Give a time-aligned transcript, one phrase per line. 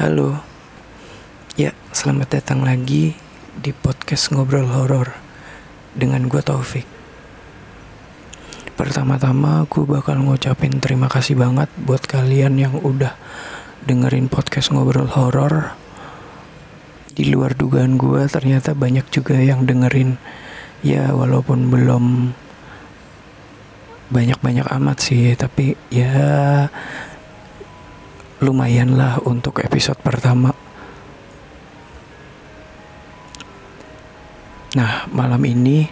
[0.00, 0.40] Halo,
[1.60, 3.12] ya selamat datang lagi
[3.52, 5.12] di podcast ngobrol horor
[5.92, 6.88] dengan gue Taufik.
[8.80, 13.12] Pertama-tama gue bakal ngucapin terima kasih banget buat kalian yang udah
[13.84, 15.76] dengerin podcast ngobrol horor.
[17.12, 20.16] Di luar dugaan gue ternyata banyak juga yang dengerin
[20.80, 22.32] ya walaupun belum
[24.08, 26.72] banyak-banyak amat sih tapi ya
[28.40, 30.56] lumayan lah untuk episode pertama.
[34.70, 35.84] Nah, malam ini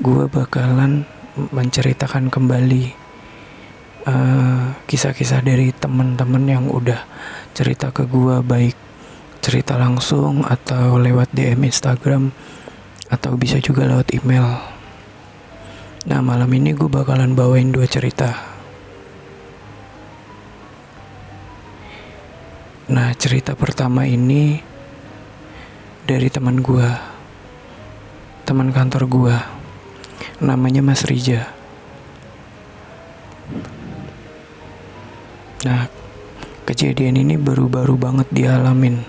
[0.00, 1.04] gue bakalan
[1.36, 2.84] menceritakan kembali
[4.08, 7.04] uh, kisah-kisah dari teman-teman yang udah
[7.52, 8.76] cerita ke gue baik
[9.44, 12.32] cerita langsung atau lewat DM Instagram
[13.12, 14.46] atau bisa juga lewat email.
[16.06, 18.55] Nah, malam ini gue bakalan bawain dua cerita.
[22.86, 24.62] Nah, cerita pertama ini
[26.06, 26.94] dari teman gua.
[28.46, 29.36] Teman kantor gua.
[30.38, 31.50] Namanya Mas Rija.
[35.66, 35.90] Nah,
[36.62, 39.02] kejadian ini baru-baru banget dialamin.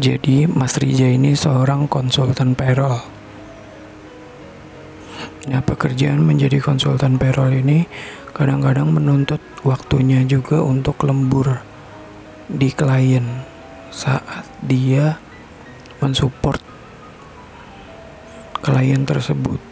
[0.00, 3.15] Jadi, Mas Rija ini seorang konsultan payroll.
[5.46, 7.86] Nah, pekerjaan menjadi konsultan payroll ini
[8.34, 11.62] kadang-kadang menuntut waktunya juga untuk lembur
[12.50, 13.46] di klien
[13.94, 15.22] saat dia
[16.02, 16.58] mensupport
[18.58, 19.62] klien tersebut.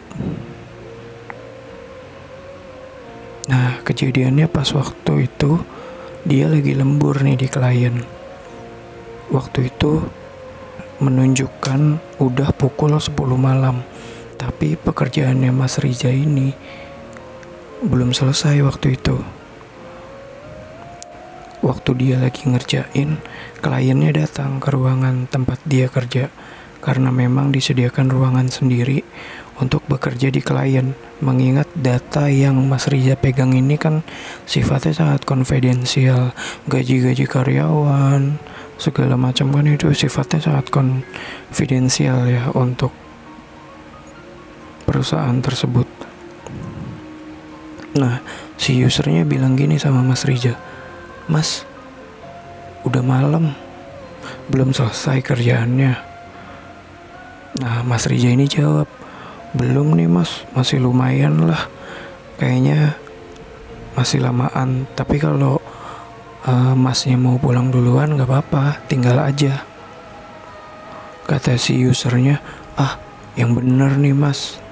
[3.51, 5.59] Nah, kejadiannya pas waktu itu
[6.23, 7.99] dia lagi lembur nih di klien.
[9.27, 10.01] Waktu itu
[11.03, 13.83] menunjukkan udah pukul 10 malam.
[14.35, 16.51] Tapi pekerjaannya Mas Riza ini
[17.83, 19.17] belum selesai waktu itu.
[21.65, 23.17] Waktu dia lagi ngerjain,
[23.63, 26.29] kliennya datang ke ruangan tempat dia kerja
[26.85, 29.01] karena memang disediakan ruangan sendiri
[29.57, 30.93] untuk bekerja di klien.
[31.23, 34.05] Mengingat data yang Mas Riza pegang ini kan
[34.45, 36.37] sifatnya sangat konfidensial,
[36.69, 38.37] gaji-gaji karyawan,
[38.75, 43.04] segala macam kan itu sifatnya sangat konfidensial ya untuk
[44.95, 45.83] perusahaan tersebut.
[47.99, 48.23] Nah,
[48.55, 50.55] si usernya bilang gini sama Mas Rija,
[51.27, 51.67] Mas,
[52.87, 53.51] udah malam,
[54.47, 55.99] belum selesai kerjaannya.
[57.59, 58.87] Nah, Mas Rija ini jawab,
[59.51, 61.67] belum nih mas, masih lumayan lah.
[62.39, 62.95] Kayaknya
[63.99, 65.59] masih lamaan, tapi kalau
[66.47, 69.59] uh, masnya mau pulang duluan gak apa-apa, tinggal aja.
[71.27, 72.39] Kata si usernya,
[72.79, 72.95] ah
[73.35, 74.63] yang bener nih mas,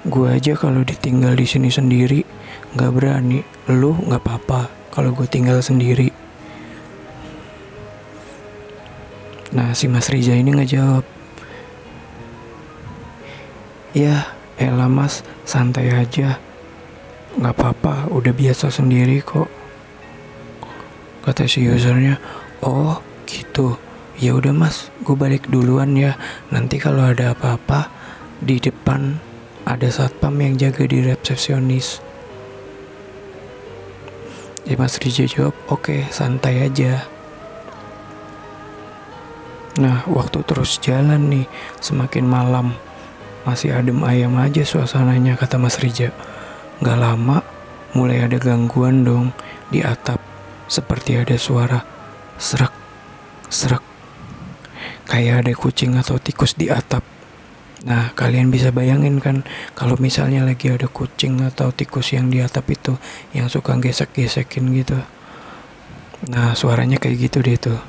[0.00, 2.24] Gue aja kalau ditinggal di sini sendiri
[2.72, 3.44] nggak berani.
[3.68, 4.60] Lu nggak apa-apa
[4.96, 6.08] kalau gue tinggal sendiri.
[9.52, 11.04] Nah si Mas Riza ini nggak jawab.
[13.90, 16.38] Ya, elah mas, santai aja.
[17.34, 19.50] Nggak apa-apa, udah biasa sendiri kok.
[21.26, 22.22] Kata si usernya,
[22.62, 23.76] oh gitu.
[24.22, 26.14] Ya udah mas, gue balik duluan ya.
[26.54, 27.90] Nanti kalau ada apa-apa
[28.38, 29.18] di depan
[29.70, 32.02] ada satpam yang jaga di resepsionis.
[34.66, 37.06] Ya Mas Rija jawab, oke okay, santai aja.
[39.78, 41.46] Nah, waktu terus jalan nih,
[41.78, 42.74] semakin malam.
[43.46, 46.10] Masih adem ayam aja suasananya, kata Mas Rija.
[46.82, 47.46] Gak lama,
[47.94, 49.30] mulai ada gangguan dong
[49.70, 50.18] di atap.
[50.66, 51.86] Seperti ada suara
[52.36, 52.74] serak,
[53.46, 53.86] serak.
[55.06, 57.19] Kayak ada kucing atau tikus di atap.
[57.80, 59.40] Nah, kalian bisa bayangin kan
[59.72, 63.00] kalau misalnya lagi ada kucing atau tikus yang di atap itu
[63.32, 65.00] yang suka gesek-gesekin gitu.
[66.28, 67.80] Nah, suaranya kayak gitu deh tuh.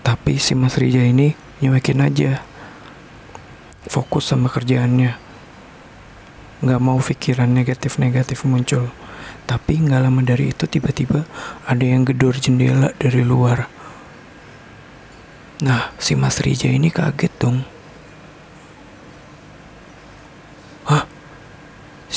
[0.00, 2.40] Tapi si Mas Rija ini nyuekin aja.
[3.84, 5.12] Fokus sama kerjaannya.
[6.64, 8.88] Gak mau pikiran negatif-negatif muncul.
[9.44, 11.28] Tapi gak lama dari itu tiba-tiba
[11.68, 13.68] ada yang gedor jendela dari luar.
[15.60, 17.79] Nah, si Mas Rija ini kaget dong.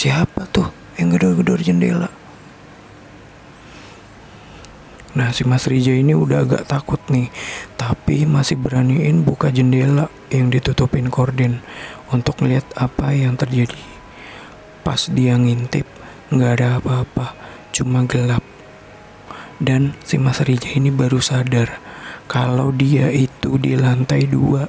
[0.04, 0.68] Siapa tuh
[1.00, 2.12] yang gedor-gedor jendela?
[5.16, 7.32] Nah si Mas Rija ini udah agak takut nih
[7.80, 11.64] Tapi masih beraniin buka jendela yang ditutupin korden
[12.12, 13.80] Untuk ngeliat apa yang terjadi.
[14.84, 15.88] Pas dia ngintip
[16.36, 17.40] nggak ada apa-apa
[17.72, 18.44] Cuma gelap.
[19.64, 21.80] Dan si Mas Rija ini baru sadar
[22.28, 24.68] Kalau dia itu di lantai dua.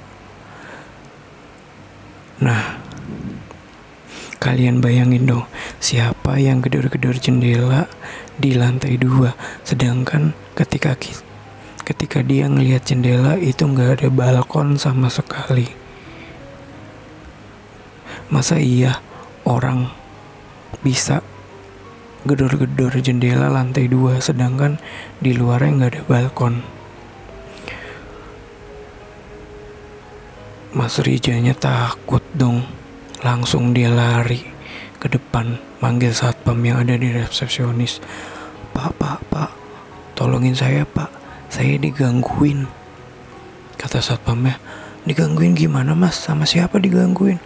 [2.39, 2.84] Nah
[4.45, 5.49] Kalian bayangin dong,
[5.81, 7.89] siapa yang gedor-gedor jendela
[8.37, 9.33] di lantai dua.
[9.65, 10.93] Sedangkan ketika
[11.89, 15.73] ketika dia ngelihat jendela itu nggak ada balkon sama sekali.
[18.29, 19.01] Masa iya
[19.49, 19.89] orang
[20.85, 21.25] bisa
[22.29, 24.77] gedor-gedor jendela lantai dua sedangkan
[25.25, 26.61] di luarnya nggak ada balkon.
[30.77, 32.84] Mas Rijanya takut dong.
[33.25, 34.45] Langsung dia lari
[35.01, 38.05] ke depan manggil satpam yang ada di resepsionis.
[38.77, 39.51] Pak, pak, pak,
[40.13, 41.09] tolongin saya pak,
[41.49, 42.69] saya digangguin.
[43.81, 44.61] Kata satpamnya,
[45.09, 46.21] digangguin gimana mas?
[46.21, 47.41] Sama siapa digangguin?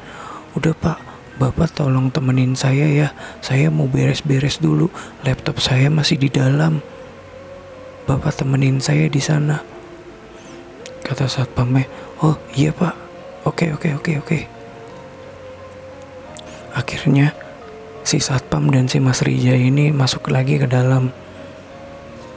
[0.58, 0.98] Udah pak,
[1.38, 3.08] bapak tolong temenin saya ya,
[3.38, 4.90] saya mau beres-beres dulu,
[5.22, 6.82] laptop saya masih di dalam.
[8.10, 9.62] Bapak temenin saya di sana.
[11.06, 11.86] Kata satpamnya,
[12.18, 13.08] oh iya pak,
[13.46, 14.57] Oke, oke, oke, oke.
[16.78, 17.34] Akhirnya
[18.06, 21.10] si satpam dan si Mas Rija ini masuk lagi ke dalam.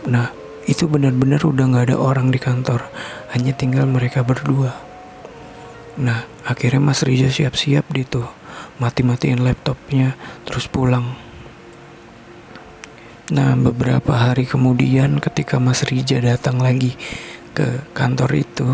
[0.10, 0.34] Nah,
[0.66, 2.90] itu benar-benar udah nggak ada orang di kantor,
[3.38, 4.74] hanya tinggal mereka berdua.
[6.02, 8.26] Nah, akhirnya Mas Rija siap-siap gitu,
[8.82, 11.14] mati-matiin laptopnya, terus pulang.
[13.32, 16.98] Nah, beberapa hari kemudian ketika Mas Rija datang lagi
[17.54, 18.68] ke kantor itu,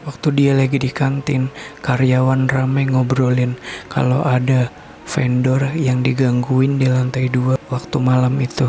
[0.00, 1.52] Waktu dia lagi di kantin,
[1.84, 3.60] karyawan ramai ngobrolin
[3.92, 4.72] kalau ada
[5.04, 8.64] vendor yang digangguin di lantai dua waktu malam itu.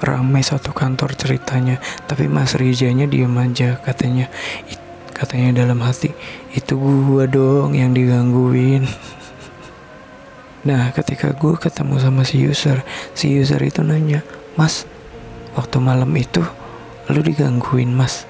[0.00, 1.76] Ramai satu kantor ceritanya,
[2.08, 4.32] tapi Mas Rijanya diem aja katanya.
[5.12, 6.16] Katanya dalam hati,
[6.56, 8.88] itu gua dong yang digangguin.
[10.60, 12.84] Nah, ketika gue ketemu sama si user,
[13.16, 14.20] si user itu nanya,
[14.60, 14.84] Mas,
[15.56, 16.44] waktu malam itu
[17.08, 18.29] lu digangguin, Mas.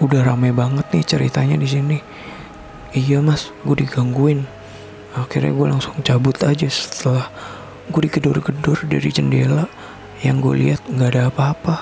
[0.00, 1.98] Udah rame banget nih ceritanya di sini.
[2.92, 4.44] Iya mas gue digangguin.
[5.16, 7.32] Akhirnya gue langsung cabut aja setelah
[7.88, 9.68] gue digedor-gedor dari jendela.
[10.20, 11.76] Yang gue lihat nggak ada apa-apa.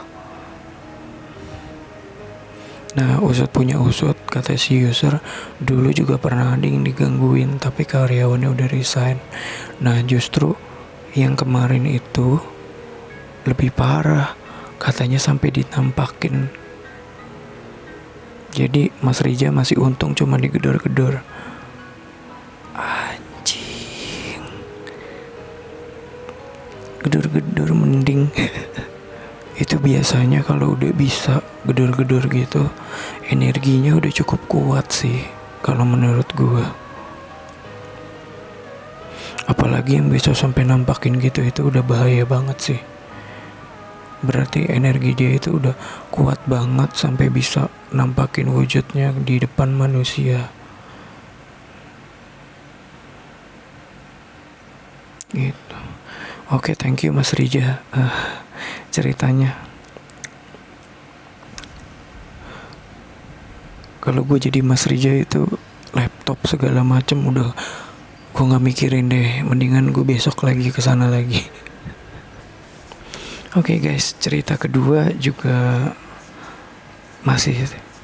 [2.94, 5.18] Nah, usut punya usut, kata si user,
[5.58, 9.18] dulu juga pernah ada yang digangguin, tapi karyawannya udah resign.
[9.82, 10.54] Nah, justru
[11.18, 12.38] yang kemarin itu
[13.50, 14.38] lebih parah,
[14.78, 16.46] katanya sampai ditampakin
[18.54, 21.26] jadi Mas Rija masih untung cuma digedor-gedor.
[22.78, 24.46] Anjing.
[27.02, 28.30] Gedor-gedor mending.
[29.62, 32.70] Itu biasanya kalau udah bisa gedor-gedor gitu,
[33.26, 35.26] energinya udah cukup kuat sih
[35.58, 36.70] kalau menurut gua.
[39.50, 42.80] Apalagi yang bisa sampai nampakin gitu itu udah bahaya banget sih
[44.24, 45.76] berarti energi dia itu udah
[46.08, 50.48] kuat banget sampai bisa nampakin wujudnya di depan manusia.
[55.34, 55.78] Gitu.
[56.54, 57.84] Oke okay, thank you mas Rija.
[57.92, 58.40] Uh,
[58.88, 59.58] ceritanya.
[63.98, 65.48] Kalau gue jadi mas Rija itu
[65.96, 67.50] laptop segala macem udah
[68.30, 69.42] gue nggak mikirin deh.
[69.42, 71.42] Mendingan gue besok lagi ke sana lagi
[73.54, 75.94] Oke okay guys, cerita kedua juga
[77.22, 77.54] masih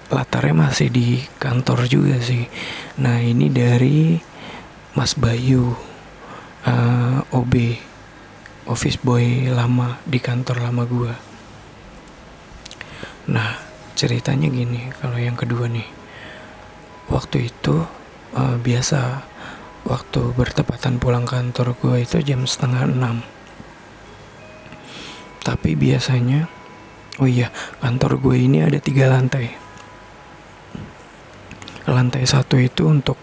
[0.07, 2.47] latarnya masih di kantor juga sih.
[3.03, 4.15] Nah ini dari
[4.95, 7.55] Mas Bayu, uh, eh, OB,
[8.71, 11.19] office boy lama di kantor lama gua.
[13.35, 13.59] Nah
[13.99, 15.91] ceritanya gini, kalau yang kedua nih,
[17.11, 17.91] waktu itu
[18.39, 19.27] uh, biasa
[19.83, 23.40] waktu bertepatan pulang kantor gua itu jam setengah enam
[25.41, 26.49] tapi biasanya,
[27.17, 27.49] oh iya,
[27.81, 29.57] kantor gue ini ada tiga lantai.
[31.89, 33.17] Lantai satu itu untuk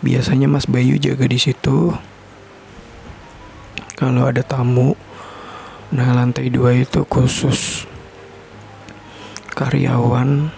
[0.00, 1.90] biasanya Mas Bayu jaga di situ.
[3.98, 4.94] Kalau ada tamu,
[5.90, 7.82] nah lantai dua itu khusus
[9.58, 10.54] karyawan.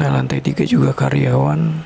[0.00, 1.84] Nah lantai tiga juga karyawan.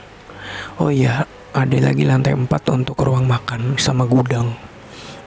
[0.78, 4.54] Oh iya, ada lagi lantai empat untuk ruang makan sama gudang.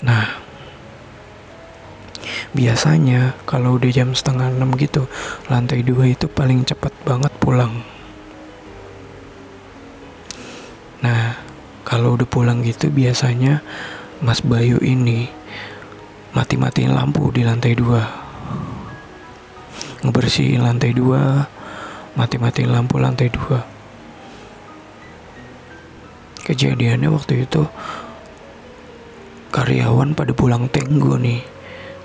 [0.05, 0.47] Nah,
[2.53, 5.05] biasanya kalau udah jam setengah enam gitu
[5.51, 7.85] lantai dua itu paling cepat banget pulang.
[11.05, 11.37] Nah
[11.85, 13.61] kalau udah pulang gitu biasanya
[14.23, 15.29] Mas Bayu ini
[16.33, 18.01] mati-matiin lampu di lantai dua.
[20.01, 21.45] Ngebersihin lantai dua
[22.17, 23.61] mati-matiin lampu lantai dua.
[26.47, 27.69] Kejadiannya waktu itu
[29.51, 31.43] karyawan pada pulang tenggo nih.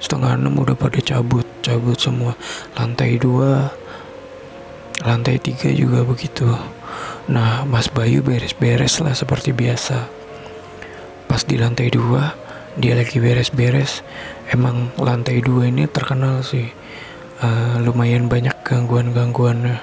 [0.02, 2.34] Setengah enam udah pada cabut cabut semua.
[2.75, 3.70] Lantai dua
[5.02, 6.46] lantai tiga juga begitu.
[7.30, 10.11] Nah Mas Bayu beres-beres lah seperti biasa.
[11.30, 12.34] Pas di lantai dua
[12.75, 14.02] dia lagi beres-beres.
[14.50, 16.66] Emang lantai dua ini terkenal sih.
[17.42, 19.78] Uh, lumayan banyak gangguan-gangguannya.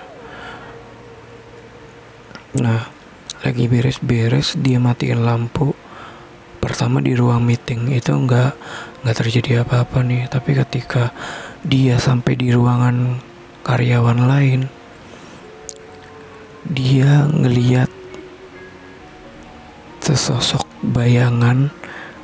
[2.60, 2.82] Nah
[3.40, 5.79] lagi beres-beres dia matiin lampu
[6.98, 7.94] di ruang meeting.
[7.94, 8.52] Itu nggak
[9.06, 10.26] nggak terjadi apa-apa nih.
[10.26, 11.14] Tapi ketika
[11.62, 13.22] dia sampai di ruangan
[13.62, 14.62] karyawan lain
[16.66, 17.92] dia ngeliat
[20.02, 21.70] sesosok bayangan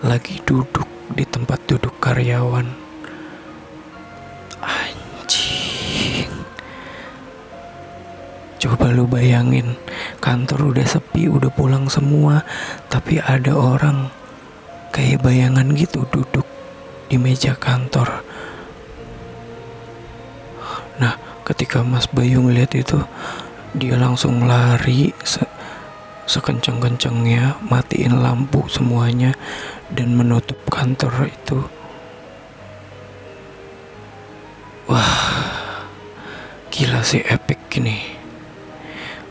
[0.01, 2.65] lagi duduk di tempat duduk karyawan.
[4.65, 6.31] Anjing.
[8.57, 9.77] Coba lu bayangin
[10.25, 12.41] kantor udah sepi udah pulang semua
[12.89, 14.09] tapi ada orang
[14.95, 16.47] kayak bayangan gitu duduk
[17.11, 18.23] di meja kantor.
[21.03, 23.03] Nah ketika Mas Bayu ngeliat itu
[23.75, 25.43] dia langsung lari se
[26.25, 29.35] sekenceng-kencengnya matiin lampu semuanya
[29.91, 31.59] dan menutup kantor itu.
[34.87, 35.83] Wah
[36.71, 38.14] gila sih epic gini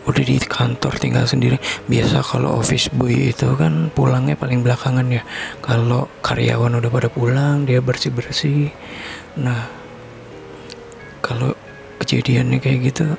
[0.04, 1.56] udah di kantor tinggal sendiri.
[1.88, 5.22] Biasa kalau office boy itu kan pulangnya paling belakangan ya.
[5.64, 8.70] Kalau karyawan udah pada pulang dia bersih bersih
[9.34, 9.66] nah
[11.18, 11.58] kalau
[11.98, 13.18] kejadiannya kayak gitu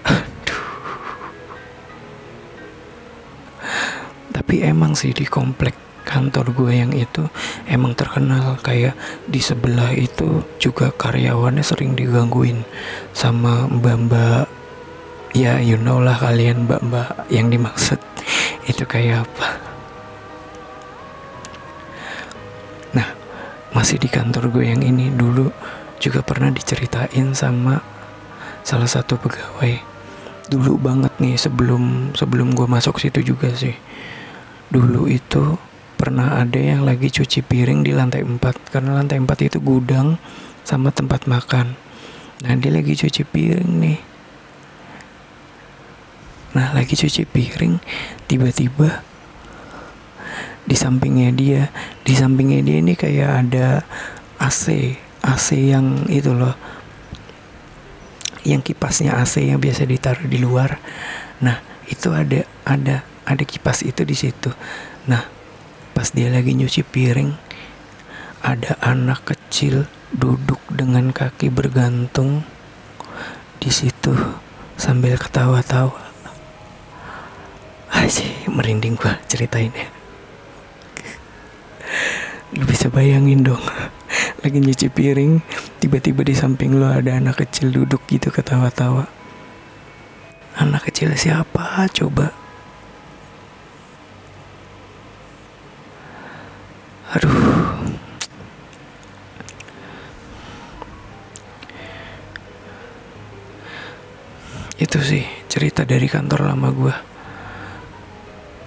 [4.32, 5.76] tapi emang sih di komplek
[6.06, 7.26] kantor gue yang itu
[7.66, 8.62] emang terkenal.
[8.62, 8.94] Kayak
[9.26, 12.62] di sebelah itu juga karyawannya sering digangguin
[13.12, 14.46] sama mbak-mbak
[15.36, 18.00] ya you know lah kalian mbak-mbak yang dimaksud.
[18.64, 19.48] Itu kayak apa?
[22.96, 23.08] Nah
[23.76, 25.52] masih di kantor gue yang ini dulu
[26.00, 27.84] juga pernah diceritain sama
[28.64, 29.76] salah satu pegawai.
[30.48, 33.76] Dulu banget nih sebelum sebelum gue masuk situ juga sih.
[34.72, 35.60] Dulu itu
[36.00, 40.16] pernah ada yang lagi cuci piring di lantai 4 karena lantai 4 itu gudang
[40.64, 41.76] sama tempat makan.
[42.40, 44.15] Nah dia lagi cuci piring nih
[46.56, 47.76] Nah lagi cuci piring
[48.32, 49.04] Tiba-tiba
[50.64, 51.68] Di sampingnya dia
[52.02, 53.84] Di sampingnya dia ini kayak ada
[54.40, 56.56] AC AC yang itu loh
[58.48, 60.80] Yang kipasnya AC yang biasa ditaruh di luar.
[61.44, 61.60] Nah
[61.92, 64.54] itu ada Ada ada kipas itu di situ.
[65.12, 65.26] Nah
[65.98, 67.36] pas dia lagi nyuci piring
[68.46, 72.46] Ada anak kecil duduk dengan kaki bergantung
[73.60, 74.14] di situ
[74.78, 76.15] sambil ketawa-tawa
[78.12, 79.88] sih merinding gua ceritainnya
[82.56, 83.64] lu bisa bayangin dong
[84.46, 85.42] lagi nyuci piring
[85.82, 89.10] tiba-tiba di samping lo ada anak kecil duduk gitu ketawa-tawa.
[90.56, 91.90] Anak kecil siapa?
[91.90, 92.30] Coba.
[97.18, 97.34] Aduh.
[104.78, 107.15] Itu sih cerita dari kantor lama gue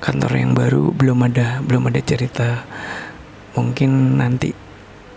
[0.08, 2.64] kantor yang baru belum ada belum ada cerita.
[3.52, 4.56] Mungkin nanti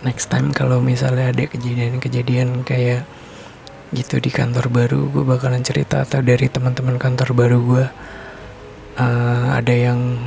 [0.04, 3.08] next time kalau misalnya ada kejadian-kejadian kayak
[3.96, 6.04] gitu di kantor baru gue bakalan cerita.
[6.04, 7.84] Atau dari teman-teman kantor baru gue
[9.00, 10.20] uh, ada yang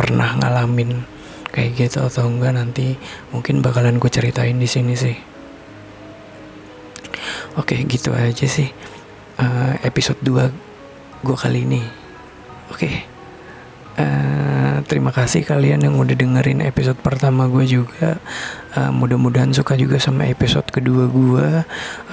[0.00, 1.04] pernah ngalamin
[1.52, 2.96] kayak gitu atau enggak nanti
[3.36, 5.16] mungkin bakalan gue ceritain di sini sih.
[7.60, 8.72] Oke gitu aja sih
[9.36, 11.84] uh, episode 2 gue kali ini.
[12.72, 13.09] Oke
[14.00, 18.16] Uh, terima kasih kalian yang udah dengerin episode pertama gue juga.
[18.72, 21.48] Uh, Mudah-mudahan suka juga sama episode kedua gue.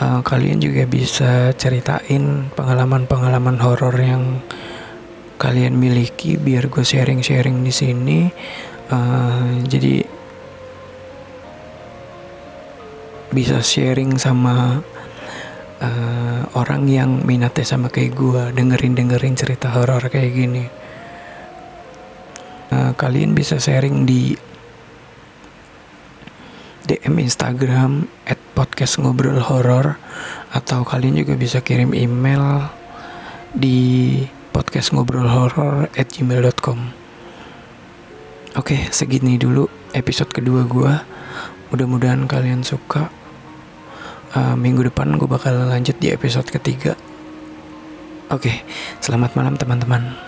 [0.03, 4.43] Uh, kalian juga bisa ceritain pengalaman-pengalaman horor yang
[5.39, 8.19] kalian miliki biar gue sharing-sharing di sini.
[8.91, 10.03] Uh, jadi
[13.31, 14.83] bisa sharing sama
[15.79, 20.86] uh, orang yang minatnya sama kayak gue dengerin dengerin cerita horor kayak gini.
[22.97, 24.33] Kalian bisa sharing di
[26.89, 30.01] DM Instagram at podcast ngobrol horor
[30.49, 32.73] atau kalian juga bisa kirim email
[33.53, 36.79] di podcast ngobrol horor at gmail.com
[38.57, 40.93] Oke segini dulu episode kedua gue
[41.67, 43.11] Mudah-mudahan kalian suka.
[44.31, 46.95] Uh, Minggu depan gue bakal lanjut di episode ketiga.
[48.27, 48.67] Oke
[48.99, 50.26] selamat malam teman-teman